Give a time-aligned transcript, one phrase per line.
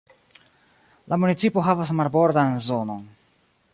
[1.13, 3.05] La municipo havas marbordan zonon.